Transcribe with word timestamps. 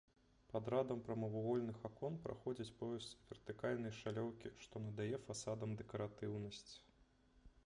Пад 0.51 0.69
радам 0.73 1.01
прамавугольных 1.09 1.77
акон 1.89 2.17
праходзіць 2.23 2.75
пояс 2.81 3.11
вертыкальнай 3.29 3.93
шалёўкі, 4.01 4.55
што 4.65 4.85
надае 4.89 5.13
фасадам 5.29 5.81
дэкаратыўнасць. 5.85 6.69